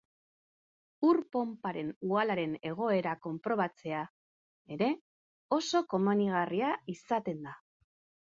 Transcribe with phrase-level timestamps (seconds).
[1.07, 3.99] Ur-ponparen uhalaren egoera konprobatzea
[4.77, 4.89] ere
[5.61, 7.55] oso komenigarria izaten da.